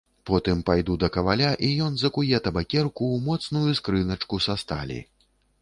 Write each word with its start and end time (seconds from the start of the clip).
Потым 0.27 0.61
пайду 0.67 0.95
да 1.03 1.09
каваля, 1.17 1.51
і 1.67 1.69
ён 1.87 1.93
закуе 2.03 2.41
табакерку 2.49 3.03
ў 3.15 3.17
моцную 3.29 3.79
скрыначку 3.81 4.43
са 4.49 4.61
сталі. 4.65 4.99